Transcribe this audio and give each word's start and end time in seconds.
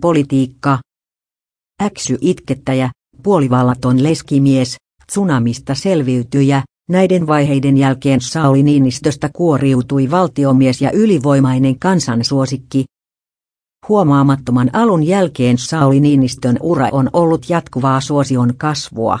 politiikka. 0.00 0.78
Äksy 1.82 2.18
itkettäjä, 2.20 2.90
puolivallaton 3.22 4.02
leskimies, 4.02 4.76
tsunamista 5.06 5.74
selviytyjä, 5.74 6.62
näiden 6.90 7.26
vaiheiden 7.26 7.76
jälkeen 7.76 8.20
Sauli 8.20 8.62
Niinistöstä 8.62 9.30
kuoriutui 9.36 10.10
valtiomies 10.10 10.82
ja 10.82 10.90
ylivoimainen 10.92 11.78
kansansuosikki. 11.78 12.84
Huomaamattoman 13.88 14.70
alun 14.72 15.02
jälkeen 15.02 15.58
Sauli 15.58 16.00
Niinistön 16.00 16.56
ura 16.60 16.88
on 16.92 17.10
ollut 17.12 17.50
jatkuvaa 17.50 18.00
suosion 18.00 18.54
kasvua. 18.56 19.18